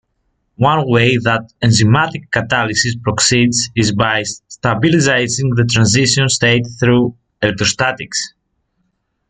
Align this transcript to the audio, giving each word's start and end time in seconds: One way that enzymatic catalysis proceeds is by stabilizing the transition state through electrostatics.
One 0.55 0.87
way 0.89 1.17
that 1.17 1.53
enzymatic 1.63 2.29
catalysis 2.31 2.99
proceeds 3.03 3.69
is 3.75 3.91
by 3.91 4.23
stabilizing 4.23 5.51
the 5.53 5.65
transition 5.65 6.27
state 6.27 6.65
through 6.79 7.15
electrostatics. 7.39 8.33